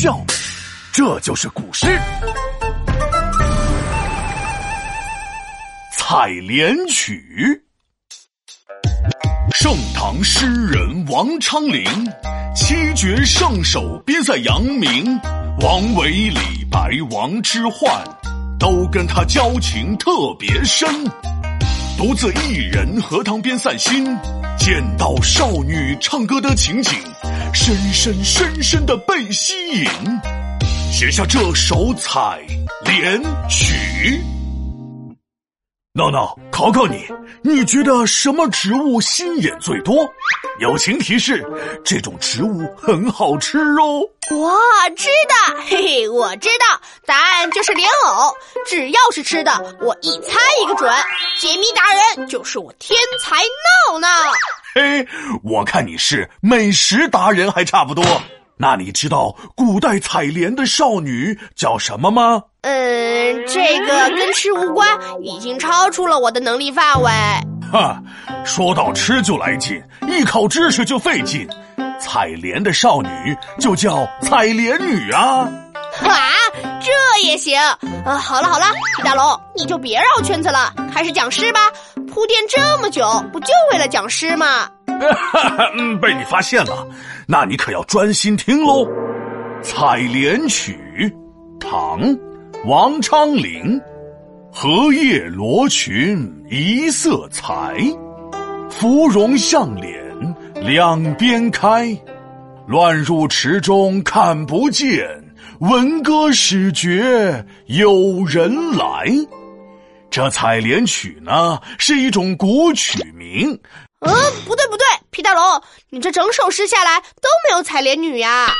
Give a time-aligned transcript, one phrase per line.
[0.00, 0.24] 笑，
[0.92, 1.86] 这就是古诗
[5.96, 7.60] 《采莲曲》。
[9.56, 11.84] 盛唐诗人王昌龄
[12.54, 15.18] 七绝圣手编在扬名，
[15.62, 18.00] 王维、李白、王之涣
[18.56, 20.88] 都跟他交情特别深。
[21.96, 24.16] 独自一人荷塘边散心，
[24.56, 26.96] 见到少女唱歌的情景，
[27.54, 29.88] 深深深深的被吸引，
[30.92, 32.40] 写下这首《采
[32.84, 33.74] 莲曲》。
[35.92, 37.04] 闹闹，考考你，
[37.42, 40.08] 你觉得什么植物心眼最多？
[40.60, 41.44] 友情提示：
[41.84, 44.00] 这种植物很好吃哦。
[44.36, 48.32] 哇，吃的，嘿嘿，我知道，答案就是莲藕。
[48.66, 50.92] 只要是吃的，我一猜一个准。
[51.40, 51.82] 解谜达
[52.16, 53.36] 人就是我天才
[53.90, 54.08] 闹闹。
[54.78, 55.04] 嘿，
[55.42, 58.04] 我看你是美食达人还差不多。
[58.56, 62.40] 那你知道古代采莲的少女叫什么吗？
[62.60, 64.88] 嗯，这个跟吃无关，
[65.20, 67.10] 已经超出了我的能力范围。
[67.72, 68.00] 哈，
[68.44, 71.48] 说到吃就来劲，一考知识就费劲。
[71.98, 75.50] 采莲的少女就叫采莲女啊！
[76.04, 76.30] 啊，
[76.80, 78.16] 这也行啊！
[78.16, 81.58] 好了好了，皮大龙，你就别绕圈子了，开始讲诗吧。
[82.18, 84.68] 铺垫这么久，不就为了讲诗吗？
[84.88, 85.70] 哈 哈，
[86.02, 86.84] 被你发现了，
[87.28, 88.84] 那你可要专心听喽。
[89.62, 90.76] 《采莲曲》，
[91.60, 92.00] 唐，
[92.64, 93.80] 王昌龄。
[94.50, 97.76] 荷叶罗裙一色裁，
[98.68, 100.04] 芙蓉向脸
[100.54, 101.96] 两边开。
[102.66, 105.06] 乱入池中看不见，
[105.60, 109.06] 闻歌始觉有人来。
[110.18, 113.56] 这采莲曲呢，是一种古曲名。
[114.00, 114.12] 嗯，
[114.44, 118.52] 不对不对，皮大龙，你这整首诗下来都没有采莲女呀？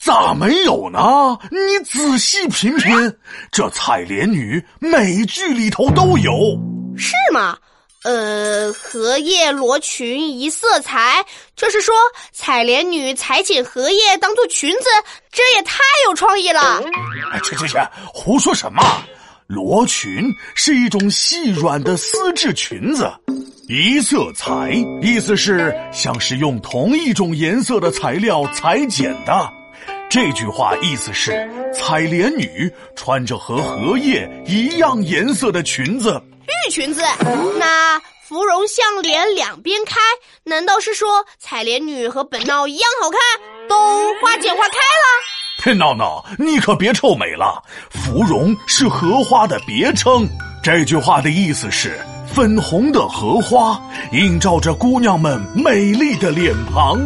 [0.00, 1.38] 咋没有呢？
[1.52, 3.16] 你仔细品品，
[3.52, 6.32] 这采莲女每句里头都有，
[6.98, 7.56] 是吗？
[8.02, 11.24] 呃，荷叶罗裙一色裁，
[11.54, 11.94] 就是说
[12.32, 14.88] 采莲女裁剪荷叶当做裙子，
[15.30, 15.78] 这也太
[16.08, 16.82] 有创意了。
[17.32, 17.78] 哎，去去去，
[18.12, 18.82] 胡说什么？
[19.46, 23.08] 罗裙是一种细软的丝质裙子，
[23.68, 29.48] 一色裁意思是像是用同一种颜色的材料裁剪的。
[30.10, 37.02] 这句话意思是采莲女穿着和荷叶一样颜色的裙子，绿裙子。
[37.58, 40.00] 那芙蓉向脸两边开，
[40.42, 43.20] 难道是说采莲女和本闹一样好看，
[43.68, 45.35] 都花见花开了？
[45.74, 47.62] 闹闹，你可别臭美了。
[47.90, 50.28] 芙蓉是荷花的别称。
[50.62, 53.80] 这句话的意思是，粉红的荷花
[54.12, 57.00] 映照着姑娘们美丽的脸庞。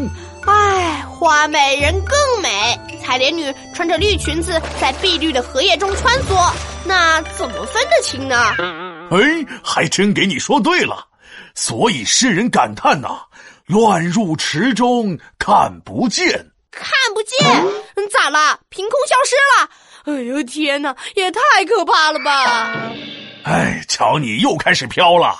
[0.46, 2.78] 唉，花美人更美。
[3.02, 6.52] 采莲女穿着绿裙子在碧绿的荷叶中穿梭，
[6.84, 8.36] 那怎么分得清呢？
[9.10, 9.18] 哎，
[9.62, 11.06] 还真给你说对了。
[11.54, 13.20] 所以诗人感叹呐
[13.66, 17.46] ：“乱入池中看不见。”看不见，
[18.10, 18.58] 咋了？
[18.68, 19.70] 凭空消失了？
[20.04, 22.92] 哎呦天哪，也太可怕了吧！
[23.44, 25.34] 哎，瞧你又开始飘了。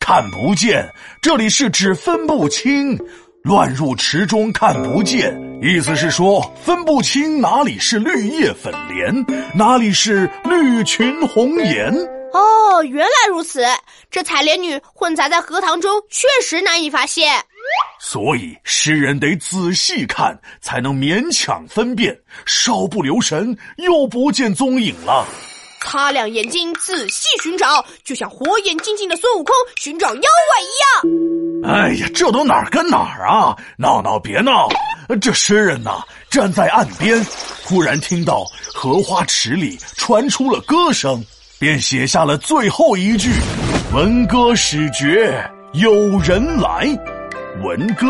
[0.00, 0.88] 看不见，
[1.20, 2.98] 这里是指分不清。
[3.42, 5.32] 乱入池中看不见，
[5.62, 9.24] 意思是说分不清哪里是绿叶粉莲，
[9.54, 11.92] 哪里是绿裙红颜。
[12.32, 13.64] 哦，原来如此。
[14.10, 17.40] 这采莲女混杂在荷塘中，确实难以发现。
[17.98, 25.26] 所以诗人得仔细看，才能勉强分辨，稍不留神又不见踪影了。
[25.80, 31.72] 擦亮眼睛，仔细寻找，就像火眼金睛的孙悟空寻找妖怪一样。
[31.72, 33.56] 哎呀，这都哪儿跟哪儿啊！
[33.76, 34.68] 闹闹别闹，
[35.20, 37.24] 这诗人呐，站在岸边，
[37.64, 38.44] 忽然听到
[38.74, 41.24] 荷花池里传出了歌声，
[41.58, 43.30] 便写下了最后一句
[43.94, 46.86] ：“闻歌始觉有人来。”
[47.62, 48.06] 闻歌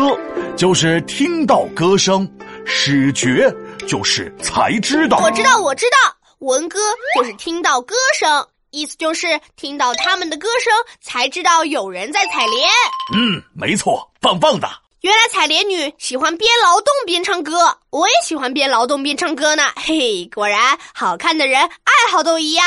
[0.57, 2.29] 就是听到歌声，
[2.65, 3.53] 始觉
[3.87, 5.17] 就是才知道。
[5.19, 6.79] 我知道，我知道，闻歌
[7.15, 12.69] 就是听到歌声，意思就是听到他们的歌声，才知道有人在采莲。
[13.15, 14.67] 嗯，没错，棒棒的。
[15.01, 19.63] 原来采莲女喜欢边劳动边唱歌，我也喜欢边劳动边唱歌呢。
[19.75, 21.61] 嘿，果然好看的人
[21.97, 22.65] 爱好都一样。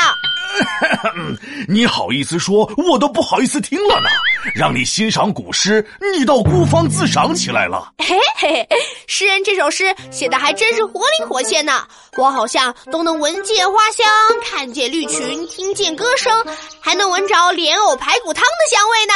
[1.69, 4.09] 你好意思说，我都不好意思听了呢。
[4.53, 5.87] 让你欣赏古诗，
[6.17, 7.93] 你倒孤芳自赏起来了。
[7.99, 8.67] 嘿嘿，
[9.07, 11.87] 诗人这首诗写的还真是活灵活现呢，
[12.17, 14.05] 我好像都能闻见花香，
[14.43, 16.33] 看见绿裙，听见歌声，
[16.81, 19.13] 还能闻着莲藕排骨汤的香味呢。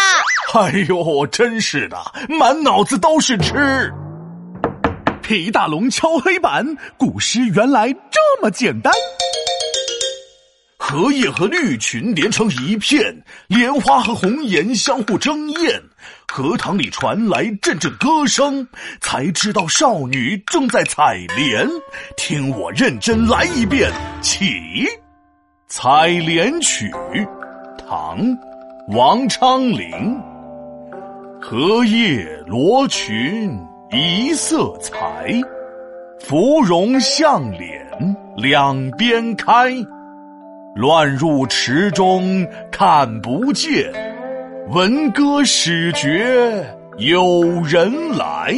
[0.54, 1.98] 哎呦，真是的，
[2.30, 3.92] 满脑子都是吃。
[5.22, 6.66] 皮大龙敲黑板，
[6.98, 8.94] 古诗原来这么简单。
[10.88, 15.82] 荷叶和绿裙连成一片，莲花和红颜相互争艳。
[16.28, 18.68] 荷塘里传来阵阵歌声，
[19.02, 21.68] 才知道少女正在采莲。
[22.16, 23.92] 听我认真来一遍，
[24.22, 24.46] 起，
[25.68, 26.88] 《采莲曲》，
[27.80, 28.20] 唐，
[28.90, 30.22] 王昌龄。
[31.42, 33.60] 荷叶罗裙
[33.92, 35.42] 一色裁，
[36.20, 39.76] 芙蓉向脸两边开。
[40.76, 43.90] 乱入池中看不见，
[44.68, 46.66] 闻歌始觉
[46.98, 48.54] 有人来。